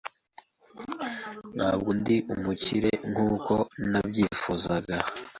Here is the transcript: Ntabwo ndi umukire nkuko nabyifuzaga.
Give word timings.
Ntabwo 1.55 1.89
ndi 1.99 2.15
umukire 2.33 2.91
nkuko 3.11 3.53
nabyifuzaga. 3.91 4.97